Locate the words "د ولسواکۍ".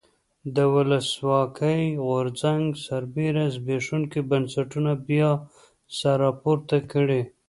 0.55-1.81